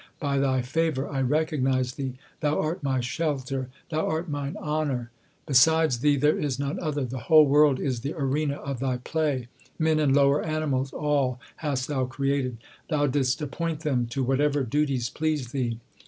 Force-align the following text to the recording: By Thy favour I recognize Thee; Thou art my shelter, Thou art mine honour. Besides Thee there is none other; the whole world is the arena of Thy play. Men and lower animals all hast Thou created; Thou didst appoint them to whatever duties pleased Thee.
By 0.19 0.39
Thy 0.39 0.63
favour 0.63 1.07
I 1.07 1.21
recognize 1.21 1.93
Thee; 1.93 2.15
Thou 2.39 2.59
art 2.59 2.81
my 2.81 3.01
shelter, 3.01 3.69
Thou 3.91 4.07
art 4.07 4.27
mine 4.27 4.57
honour. 4.57 5.11
Besides 5.45 5.99
Thee 5.99 6.15
there 6.17 6.39
is 6.39 6.57
none 6.57 6.79
other; 6.79 7.05
the 7.05 7.19
whole 7.29 7.45
world 7.45 7.79
is 7.79 7.99
the 8.01 8.15
arena 8.15 8.55
of 8.55 8.79
Thy 8.79 8.97
play. 8.97 9.47
Men 9.77 9.99
and 9.99 10.15
lower 10.15 10.41
animals 10.41 10.91
all 10.91 11.39
hast 11.57 11.87
Thou 11.87 12.05
created; 12.07 12.57
Thou 12.89 13.05
didst 13.05 13.43
appoint 13.43 13.81
them 13.81 14.07
to 14.07 14.23
whatever 14.23 14.63
duties 14.63 15.11
pleased 15.11 15.51
Thee. 15.53 15.79